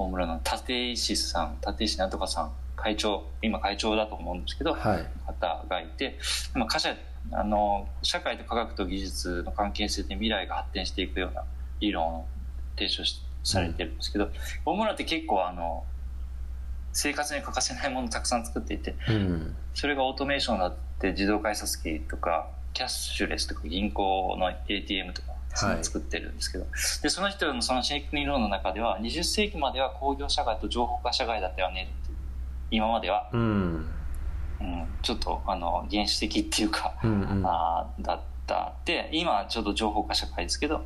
[0.03, 5.07] オムロンの立石さん立石なんとかさん会長今会長だと思うんですけど、はい。
[5.27, 6.19] 方がいて、
[6.55, 6.95] まあ、会社
[7.33, 11.45] あの社会と科学と技術の関係性で未来が発展していくような
[11.81, 12.27] 理論を
[12.77, 14.31] 提唱しされてるんですけど、
[14.65, 15.85] 大村って結構あの
[16.93, 19.57] 生活に欠かせないものをたくさん作っていてうん。
[19.75, 25.85] それがオートメーションだって自動改札機とかキャッシュレスとか銀行の ATM とかはい。
[25.85, 26.67] 作ってるんですけど、
[27.03, 32.13] でその人のそのシェイク理論の中では20世紀までは工業社会と情報化社会だったよねって
[32.71, 33.89] 今までは、うん。
[34.61, 37.43] うん、ちょっとあの原始的っていうか、うんうん。
[37.47, 38.75] あーだった。
[38.85, 40.85] で今はちょっと情報化社会ですけど、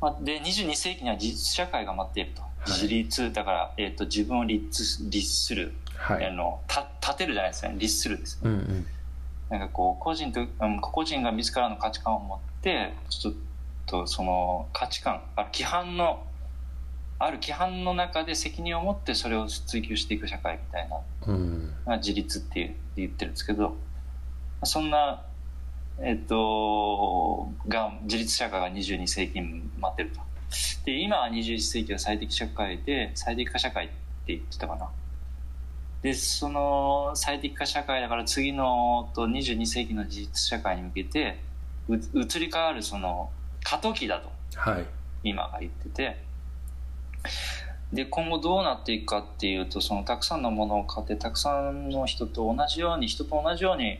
[0.00, 2.44] まあ、で22世紀には自立社会が待っていると、い。
[2.72, 5.74] 自立だから、えー、と自分を立立する、
[6.08, 6.32] あはい。
[6.32, 7.76] のた立てるじゃないですかね。
[7.78, 8.36] 立するです。
[8.44, 8.86] ねうんうん。
[9.50, 13.47] なんかこう個人と、うん、個々人が自らの価値観を持ってちょっと
[14.06, 16.24] その価値観ある規範の
[17.18, 20.96] ある規範の中で責任を持ってそれを追求していく社会みたいな
[21.26, 21.74] うん。
[21.84, 23.76] まあ自立っていう言ってるんですけど
[24.64, 25.22] そんな
[26.00, 30.20] えっとが自立社会が22世紀に待ってると。
[30.84, 33.94] で今は21世紀は最適社会で最適化社会って
[34.28, 34.88] 言ってたかな。
[36.02, 41.40] でその最適化社会だから次のと22世紀の自立社会に向けて
[41.88, 43.30] う移り変わるその
[43.64, 44.30] 過渡期だと。
[44.56, 44.86] はい。
[45.22, 46.24] 今が言ってて。
[47.92, 53.98] で今後どうなっていくかっていうとそのたくさんのものを買ってたくさんの人と同じように人と同じように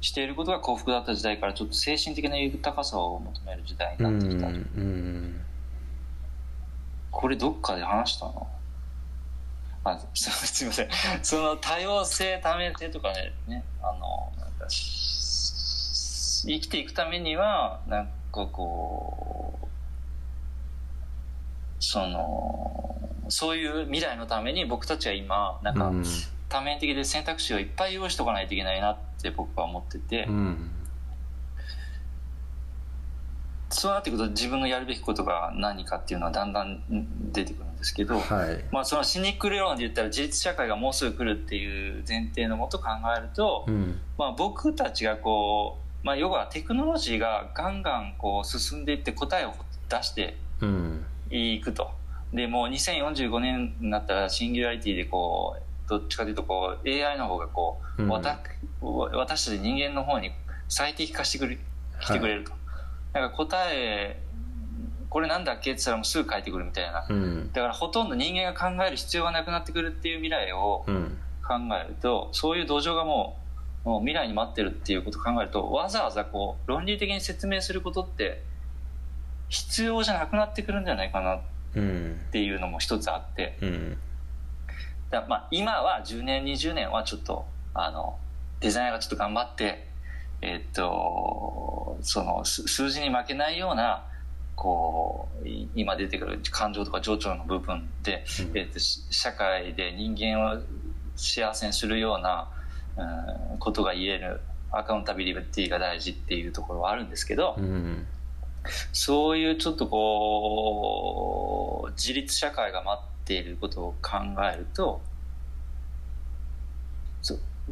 [0.00, 5.40] していることが幸福だった時代からちょっと精神的な豊かさを求める時代にうんなってきた、うん
[7.10, 8.46] これどっかで話したの？
[9.84, 10.88] あすすいません。
[11.22, 18.12] その多様性ためてとかねねあのなんかし生きていくためにはなんか
[18.44, 19.66] こう
[21.78, 22.96] その
[23.28, 26.04] そういう未来のために僕たちは今なんかうん。
[26.48, 30.70] 多面的で選択肢をいっぱい用意しとかないといけないなって僕は思ってて、うん。
[33.68, 36.82] そうなってくると自分のやるべきことが何かっていうのはだんだん
[37.32, 38.64] 出てくるんですけど、はい。
[38.70, 44.00] まあ、そのシニック理論で言ったら自立社会がもうすぐ来るっていう前提のもと考えると、うん。
[44.16, 49.54] まあ、僕たちがこう、まあ、要はテクノロジーがガンガンこう進んでいって答えを
[49.88, 51.90] 出してうんいくと。
[52.32, 58.08] でもう2045年になったらシンギュラリティでこうどっちかというとこう AI の方がこう、うん。
[58.08, 60.30] 私たち人間の方に
[60.68, 61.58] 最適化してくれ
[62.00, 62.52] 来てくれると、
[63.12, 64.22] なんか答え
[65.10, 67.04] これなんだっけって言ったらもうすぐ書いてくるみたいな。
[67.10, 67.50] うん。
[67.52, 71.18] だからほとんど人間が考える必要がなくなってくるっていう未来をうん。
[71.42, 73.45] 考えるとそういう土壌がもう
[73.86, 78.42] もう未来に待ってるっていうことを考えるとわざわざこう論理的に説明することって
[79.48, 81.40] 必要じゃなくなってくるんじゃないかなっ
[81.76, 83.56] うんていうのも一つあって。
[83.62, 83.96] うん。
[85.10, 88.18] だまあ今は10年20年はちょっとあの
[88.58, 89.86] デザイナーがちょっと頑張って
[90.42, 94.04] えっとそのす数字に負けないような
[94.56, 98.58] こうい今出てくる感情とか情緒の部分で、うん。
[98.58, 100.60] えっとし社会で人間を
[101.14, 102.50] 幸せにするような、
[102.96, 104.40] うん、ことが言える
[104.72, 108.06] アカウンタビリティが大事っていうところはあるんですけど、うん
[108.92, 114.18] そういうちょっとこう自立社会が待っていることを考
[114.52, 115.00] えると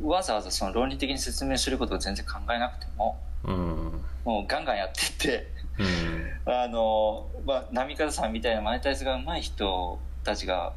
[0.02, 4.00] わざわざその論理的に説明することを全然考えなくてもうん。
[4.24, 6.30] もうガンガンやってってうん。
[6.52, 10.72] あの、まあ、波風さんみたいなマネタイズが上手い人たちが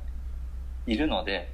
[0.88, 1.50] いるので。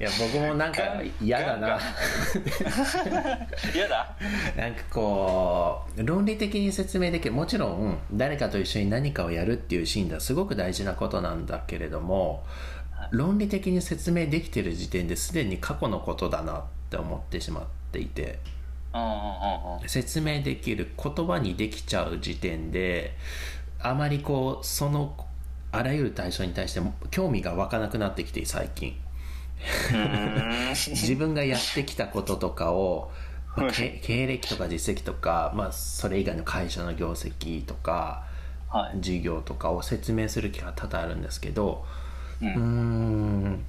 [0.00, 0.82] いや僕もなんか
[1.20, 1.78] 嫌だな。
[3.74, 4.16] 嫌だ？
[4.56, 7.34] なんかこう論理的に説明できる。
[7.34, 12.42] もちろん誰かと一緒に何かをやるっていうシーンではすごく大事なことなんだけれども
[13.10, 18.38] 論理的に説明できてる時点ですでに過去のことだなって思ってしまっていて
[19.86, 23.14] 説明できる言葉にできちゃう時点で
[23.80, 25.14] あまりこうその
[25.70, 28.96] あらゆる対象に対して興味が湧かなくなってきて最近。
[30.90, 33.10] 自分がやってきたこととかを、
[33.56, 38.24] まあけ経歴とか実績とか、まあ、それ以外の会社の業績とか
[38.68, 39.00] はい。
[39.00, 41.84] 事業とかを説明する気が多々あるんですけど
[42.40, 43.64] ううーん。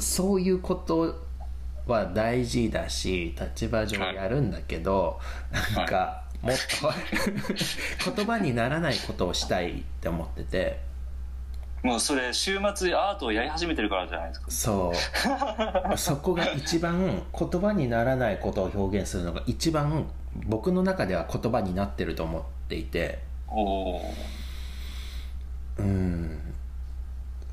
[0.00, 1.14] そういうこと
[1.86, 5.20] は大事だし立場上やるんだけど、
[5.52, 6.92] なんかもっと。
[8.14, 10.80] 言葉にならないことをしたいって思ってて。
[11.82, 14.50] もうそれ週末アートをやり始めてるからじゃないですか。
[14.50, 14.92] そ
[15.94, 15.98] う。
[15.98, 20.08] そこが一番言葉にならないことを表現するのが一番
[20.46, 23.20] 僕の中では言葉になってると思っていて。
[23.48, 24.14] おお
[25.78, 26.54] うん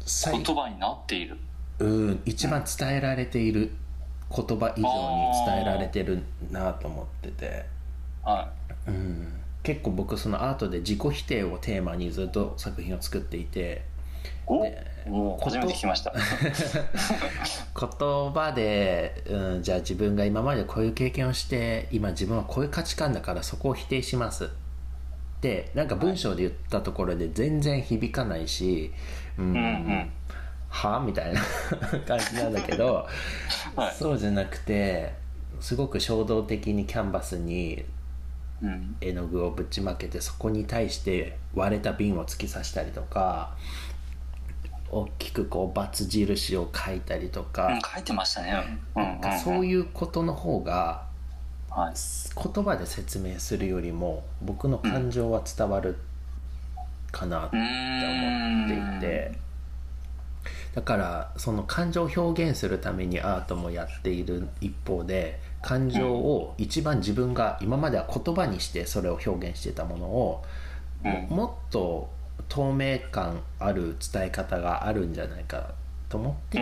[0.06, 1.38] 最言葉になっている。
[1.80, 2.22] うん。
[2.26, 3.72] 一番伝えられている
[4.36, 7.66] 言葉以上に伝えられてるなと思ってて、
[8.24, 8.52] は
[8.88, 13.88] うん、結構僕そのアートで自己否定をテーマにずっと作品を作っていて。
[15.40, 16.12] 初めて聞きました。
[16.18, 16.24] 言
[18.34, 24.46] 葉で、うん、じゃあ自分が今までこういう経験をして今自分はこういう価値観だからそこを否定します。
[24.46, 24.48] っ
[25.42, 28.92] てなんか文章で言ったところで全然響かないし、
[29.38, 29.52] うん。
[29.52, 30.10] うんうん。
[30.70, 31.00] は？
[31.00, 31.42] みたいな
[32.06, 33.08] 感じなんだけど、
[33.76, 33.96] はい。
[33.96, 35.14] そうじゃなくて
[35.60, 37.86] すごく衝動的にキャンバスに
[38.62, 38.96] うん。
[39.02, 43.56] 絵の具をぶちまけてそこに対して割れた瓶を突き刺したりとか
[44.92, 48.80] 大きくこうバツ印を書いたりとか、うん書いてましたね。
[48.96, 49.40] うんうんうん。
[49.40, 51.08] そういうことの方が
[51.70, 51.94] はい。
[51.94, 55.98] 言葉で説明するよりも僕の感情は伝わる
[57.12, 59.50] かなって思っていて。
[60.74, 70.44] だからその感情を表現するためにアートもやっている一方で感情を一番自分が今までは言葉にしてそれを表現してたものを
[71.30, 72.10] もっと
[72.48, 75.74] 透明感ある伝え方があるんじゃないか
[76.08, 76.58] と思って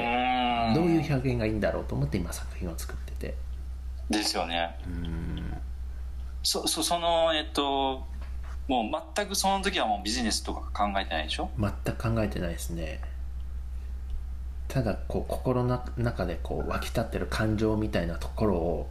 [0.75, 3.35] どういう表現がいいんだろうと思って今作品を作ってて。
[4.09, 4.77] ですよね。
[4.85, 5.57] うん。
[6.43, 8.05] そそそのえっと
[8.67, 11.49] もう全くその時はもうビジネスとか考えてないでしょ？
[11.57, 12.99] 全く考えてないですね
[14.67, 18.89] ただこう心の中でこう湧き立ってる感情みたいなところを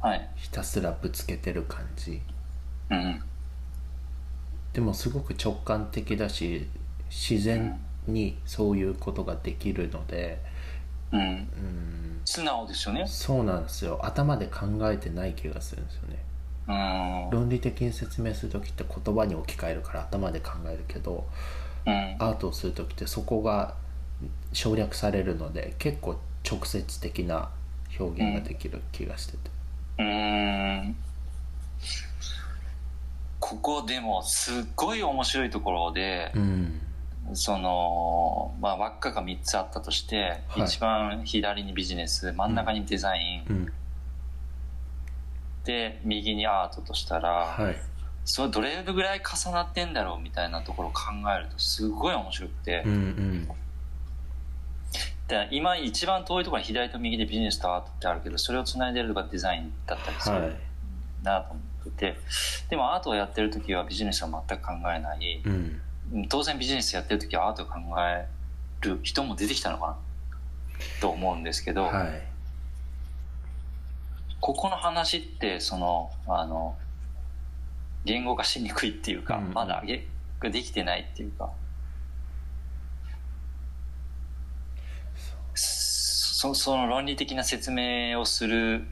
[0.00, 0.30] はい。
[0.36, 2.22] ひたすらぶつけてる感じ。
[2.90, 3.22] うん
[4.72, 6.68] でもすごく直感的だし
[7.10, 10.40] 自然にそういうことができるので
[11.12, 11.20] うん。
[11.20, 12.20] うん。
[12.24, 13.04] 素直ですよね。
[13.06, 14.00] そうなんですよ。
[14.04, 16.24] 頭で考えてない気がするんですよね。
[16.68, 17.30] うん。
[17.30, 21.26] 論理的に説明する時って言葉に置き換えるから頭で考えるけど
[21.86, 22.16] うん。
[22.18, 23.74] アートをする時ってそこが
[24.52, 26.16] 省略されるので結構
[26.48, 27.50] 直接的な
[27.98, 29.38] 表現ができる気がしてて、
[29.98, 30.96] うーん。
[33.38, 36.80] ここでもすっごい面白いところで、うん。
[37.32, 40.64] その、まあ、輪っかが3つあったとして、はい。
[40.64, 43.72] 一番左にビジネス真ん中にデザイン、うん。
[45.64, 47.76] で右にアートとしたら、はい。
[48.24, 51.00] それどれぐらい重なってんだろうみたいなところを考
[51.36, 53.48] えるとすごい面白くて、うんうん
[55.30, 60.56] で今一番遠いところに左と右でビジネスとアートってあるけどそれをつないでるのがデザインだったりするはい。
[61.22, 62.16] なと思ってて、
[62.70, 65.80] でもアートをやってる時はビジネスは全く考えない、うん。
[66.28, 68.26] 当然ビジネスやってる時はアートを考え
[68.80, 69.96] る人も出てきたのかな
[71.00, 72.22] と思うんですけど、はい。
[74.40, 76.76] ここの話ってそのあの
[78.06, 79.52] 言語化しにくいっていうか、うん。
[79.52, 81.50] まだできてないっていうか
[86.40, 88.86] そその論理的な説明をする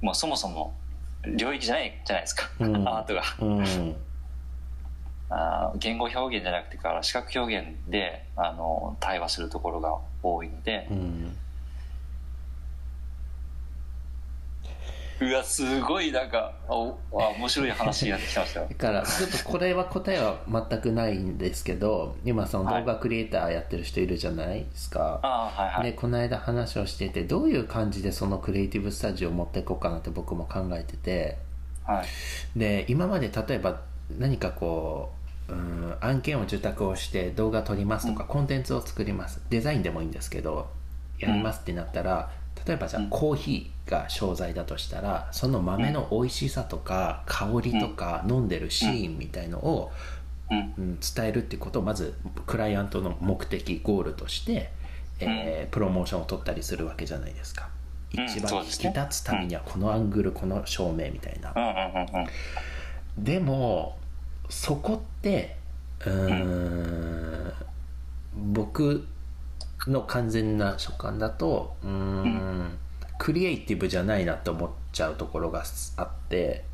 [0.00, 0.74] もうそもそも
[1.26, 2.88] 領域じゃないじゃないですか、うん。
[2.88, 3.22] アートが。
[3.38, 3.96] うん。
[5.28, 11.36] あー言語表現じゃなくてから視覚表現であの対話するところが多いのでう、ん
[15.20, 18.66] うわすごいなんか面白い話になってきましたよ。
[18.72, 25.84] だからちょっとこれは答えは全くないんですけど今その動画クリエイターやってる人いるじゃないですか、ああはいはい。
[25.84, 31.38] でこの間話をしててどういう感じでそのクリエイティブスタジオを持っていこうかなって僕も考えてて。
[31.84, 32.58] はい。
[32.58, 33.80] で今まで例えば
[34.18, 35.12] 何かこ
[35.48, 39.42] ううん案件を受託をして動画撮りますとか、コンテンツを作ります。
[39.50, 40.70] デザインでもいいんですけど
[41.18, 42.30] やりますってなったら、
[42.66, 43.10] 例えばじゃあうん。
[43.10, 49.90] コーヒーが商材だとしたらその豆の美味しさとか香りとか飲んでるシーンみたいのを、
[50.50, 50.74] うん。
[50.78, 52.14] うん、伝えるってことをまず
[52.46, 54.72] クライアントの目的ゴールとして、
[55.20, 57.68] えープロモーションを取ったりするわけじゃないですか。
[58.16, 61.54] うん一番引き立つためにはこのアングルこの照明みたいな。
[63.16, 63.96] でも
[64.48, 65.56] そこって
[66.04, 67.52] うーん。
[68.36, 69.06] 僕
[69.86, 72.78] の完全な所感だとうーん
[73.18, 75.62] クリエイティブじゃないなと思っちゃうところが
[75.96, 76.64] あって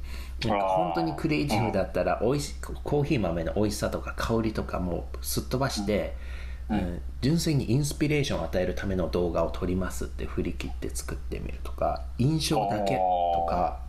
[0.44, 6.14] なんか本当にクリエイティブだったらおいしコーヒー豆の美味しさとか香りとかもうすっ飛ばして、
[6.68, 6.78] うん。
[6.78, 13.80] うん純粋にインスピレーションを与えるための動画を撮りますって振り切って作ってみるとか印象だけとか。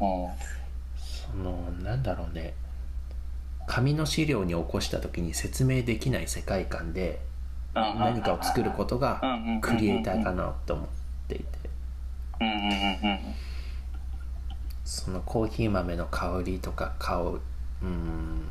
[0.00, 0.28] うん。
[0.96, 1.52] その
[1.84, 2.54] なんだろうね。
[3.68, 7.31] 紙の資料に起こした時に説明できない世界観でうん
[7.74, 9.20] 何かを作ることが
[9.60, 10.86] クリエイターかなと思っ
[11.28, 11.44] ていて。
[14.84, 18.42] そのコーヒー豆の香りとか香うーん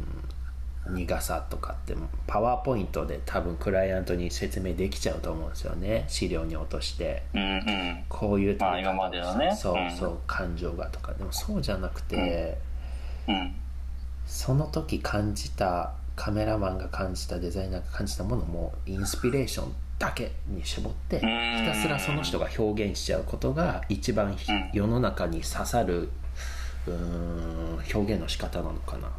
[0.90, 1.96] 苦さとかって
[2.26, 6.06] パワーポイントで多分クライアントに説明できちゃうと思うんですよね。
[6.08, 7.24] 資料に落として。
[7.34, 9.56] うんうんこういうまあ今までのね。
[9.56, 11.14] そうそう感情がとか。
[11.14, 12.58] でもそうじゃなくて、
[13.28, 13.54] うん。
[14.26, 21.66] その時感じたカメラマンが感じたデザイナーが感じたものもインスピレーションだけに絞ってひん。
[21.66, 24.36] たすらその人が表現しちゃうことが一番
[24.74, 26.10] 世の中に刺さる
[26.88, 29.12] うーん表現の仕方なのかなっ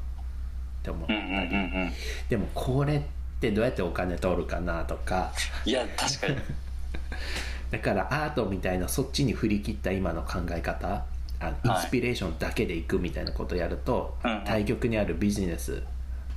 [0.82, 1.20] て思ったり。
[1.20, 1.92] うん
[2.28, 3.00] でもこれっ
[3.40, 5.32] てどうやってお金取るかなとか。
[5.64, 6.36] いや確かに。
[7.70, 11.04] だからアートみたいなそっちに振り切った今の考え方
[11.40, 15.82] あインスピレーションだけでいくみたいなことをやると、対極にあるビジネス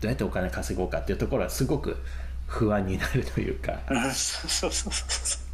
[0.02, 1.98] どうやってお金稼ごうかっていうところはすごく
[2.48, 3.80] 不安になるというか。
[3.90, 5.46] うんそうそうそうそう。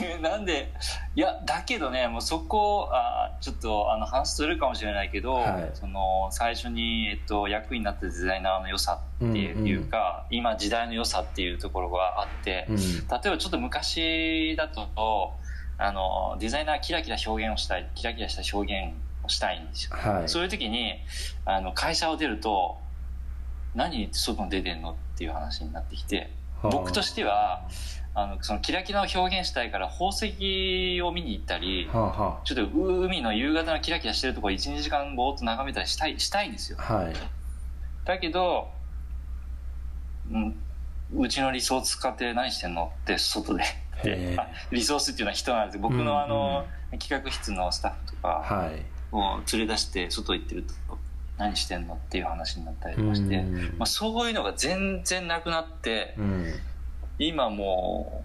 [0.00, 0.72] でなんで
[1.16, 5.70] いやだけどねもうそこあちょっとあの話するかもしれないけど、はい。
[5.74, 12.76] その最初に、えっと、役になったデザイナーの良さっていうか、今時代の良さっていうところがあって、うん。
[12.76, 15.32] 例えばちょっと昔だと
[15.78, 18.94] あのデザイナーはキラキラ表現をしたいキラキラした表現
[19.24, 20.28] をしたいんですよ、はい。
[20.28, 20.94] そういう時に
[21.44, 22.78] あの会社を出ると
[23.74, 26.30] 何外に出てんのっていう話になってきて
[26.62, 26.70] はあ。
[26.70, 27.66] 僕としては
[28.14, 36.78] あのそのキラキラを表現したいから宝石を見に行ったりはあはちょっと海の夕方のキラキラしてるところ12時間ぼーっと眺めたりしたいしたいんですよ。
[36.80, 37.14] あはい。
[38.04, 38.68] だけど、
[40.30, 40.56] うん、
[41.16, 43.64] うちのリソース使って何してんのって外で。
[44.72, 45.78] リソースっていうのは人なんです。
[45.78, 46.66] 僕うんうんのあの、
[46.98, 48.82] 企画室のスタッフとかはい。
[49.12, 50.74] を連れ出して外行ってると
[51.42, 53.54] 何してんのっていう話になったりとかして、うん。
[53.78, 56.52] まあ、そういうのが全然なくなってうん。
[57.18, 58.24] 今も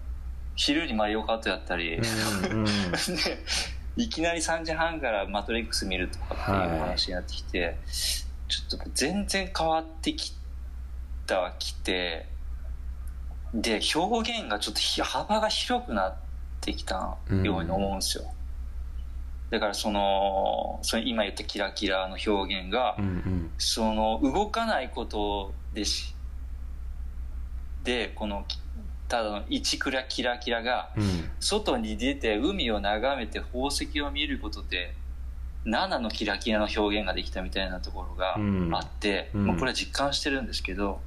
[0.54, 2.64] 昼にマリオカートやったり、うんうん。
[3.96, 10.36] でいきなり3時半から「マトリックス」見るとかっていう話になってきて、ちょっと全然変わってき
[11.26, 12.26] たきて
[13.52, 16.16] で表現がちょっとひ幅が広くなっ
[16.60, 18.32] てきたように思うんですよ、
[19.50, 23.50] だからそのその今言ったキラキラの表現が、うんうん。
[23.58, 26.14] その動かないことでし
[27.82, 28.44] でこの
[29.08, 31.30] ただの一クラキラキラがうん。
[31.40, 34.94] 外に出て海を眺めて宝石を見ることで
[35.64, 38.70] 7のキラキラの表現ができたみたいなところがうん。
[38.74, 39.46] あって、うん。
[39.46, 41.00] まあ、これは実感してるんですけど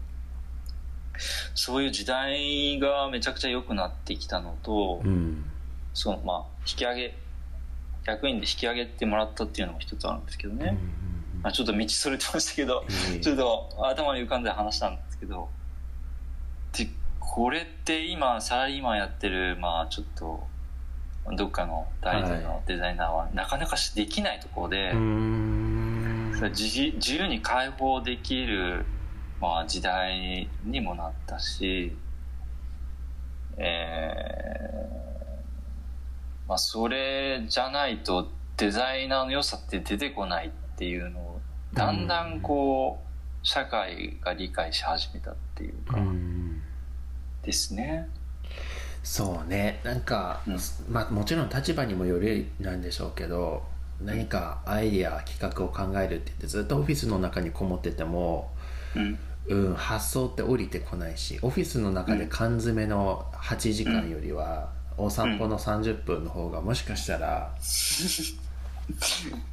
[1.54, 5.46] そういう時代がめちゃくちゃ良くなってきたのと、うん。
[5.94, 7.16] そのまあ引き上げ
[8.06, 10.78] 役員で引き上げてもらったっていうのも一つあるんですけどね、
[11.44, 12.84] まあ、ちょっと道それてましたけど、
[13.14, 15.50] うんちょっと頭に浮かんで話したんですけど。
[16.78, 16.88] で
[17.20, 20.48] これって今サラリーマンやってるまあちょっと
[21.36, 26.32] どっかの大臣のデザイナーはなかなかできないところで、うーん。
[26.36, 28.86] それ自自由に解放できる、
[29.40, 31.96] まあ、時代にもなったし、
[33.58, 35.11] えー
[36.52, 41.40] まあ、それじゃないとデザイナーの良さって出てこないっていうのを
[41.74, 46.62] だんだんこう社会が理解し始めたっていううかん
[47.42, 48.10] ですね。
[49.02, 49.80] そうね。
[49.86, 50.58] なんか、うん。
[50.90, 53.64] まあもちろん立場にもよりなんでしょうけど
[54.02, 58.52] 何かアイディア企画を考えるって言ってずっとオフィスの中にこもってても、
[58.94, 59.18] うん。
[59.48, 67.54] うん、発想って降りてこないしオフィスの中で缶詰の8時間よりは、お散歩の30分の方がもしかしたら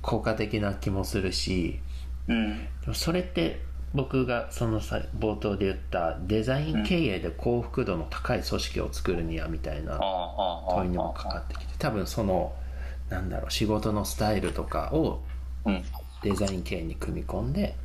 [0.02, 1.80] 効果的な気もするし
[2.28, 2.64] うん。
[2.80, 3.60] でもそれって
[3.94, 9.98] 僕がそのさ冒頭で言ったデザイン経営で幸福度の高い組織を作るにはみたいな
[10.70, 12.54] 問いにもかかってきて多分その
[13.08, 15.22] なんだろう仕事のスタイルとかを
[15.64, 15.82] うん。
[16.20, 17.76] デザイン経営に組み込んで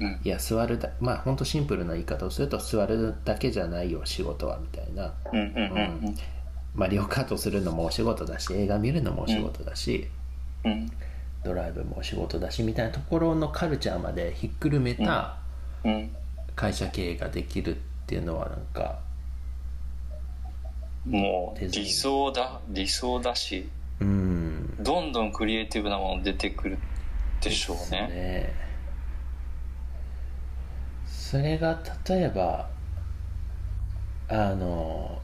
[0.00, 0.20] うん。
[0.22, 5.14] いや座るだまあ本当シンプルな言い方をすると座るだけじゃないよ仕事はみたいな。
[5.32, 6.14] うん
[6.76, 10.08] うんうんマリオカートするのもお仕事だし映画見るのもお仕事だし、
[10.64, 10.90] うん。
[11.44, 15.38] ドライブもお仕事だしみたいなところのカルチャーまでひっくるめた
[15.84, 16.10] うん。
[16.54, 18.98] 会社経営ができるっていうのはなんか
[21.04, 22.60] もう理想だ。
[22.68, 23.68] 理想だし
[24.00, 24.76] うん。
[24.80, 26.78] どんどんクリエイティブなもの出てくる
[27.40, 28.08] でしょうね。
[28.08, 28.54] ね。
[31.06, 32.68] それが例えば
[34.28, 35.20] あの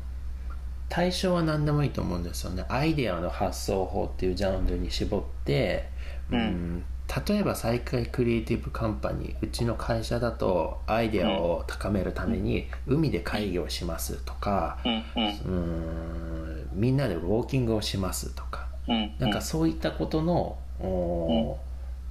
[0.95, 2.65] 対象は何でもいいと思うんですよね。
[2.69, 5.89] アイデアの発想法っていうジャンルに絞って、
[6.31, 6.85] うん。
[7.27, 15.05] 例えば再開クリエイティブカンパニーうちの会社だとアイデアを高めるために海で会議をしますとか、うん。
[15.19, 16.69] うん。
[16.73, 19.17] みんなでウォーキングをしますとかうん。
[19.19, 21.59] なんかそういったことの、お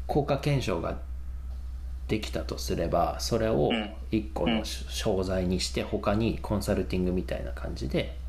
[0.08, 0.98] 効果検証が
[2.10, 3.92] できたとすればそれをうん。
[4.12, 4.66] 一個のうん。
[4.66, 8.22] 商材にして他にコンサルティングみたいな感じで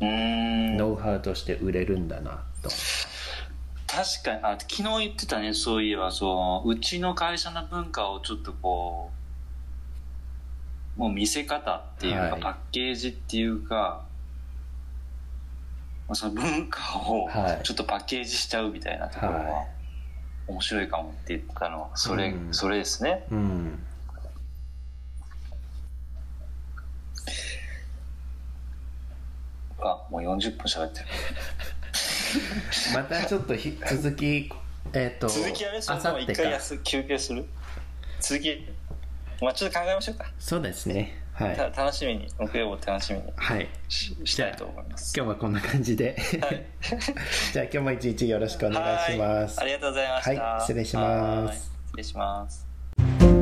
[0.00, 2.70] ノウハウとして売れるんだなと。
[3.86, 4.40] 確かに。
[4.42, 6.10] あ昨日言ってたねそういえば。
[6.10, 9.10] そううちの会社の文化をちょっとこ
[10.96, 12.40] もう見せ方っていうか、はい。
[12.40, 14.04] パッケージっていうか、
[16.08, 17.62] まあその文化をはい。
[17.62, 19.66] ちょっとパッケージしちゃうみたいなところははい。
[20.48, 22.54] 面白いかもって言ったのはそれ、うん。
[22.54, 23.24] それですね。
[23.30, 23.86] うん
[29.90, 31.06] あもう40分喋ってる。
[32.94, 34.50] またちょっとひ続き
[34.92, 37.44] えっ、と続きあれそあれとも一回休休憩する？
[38.20, 38.66] 続き
[39.40, 41.22] まあちょっと考えましょうか、そうですね。
[41.34, 41.56] はい。
[41.56, 43.68] た楽しみに木曜日楽しみにはい。
[43.88, 45.12] ししたいと思います。
[45.14, 46.64] 今日はこんな感じで、はい。
[47.52, 49.58] じゃあ今日も一日よろしくお願いします。
[49.60, 49.72] はい。
[49.72, 50.42] ありがとうございました。
[50.42, 50.60] はい。
[50.62, 51.46] 失礼します。
[51.48, 51.56] はい。
[51.56, 53.35] 失礼します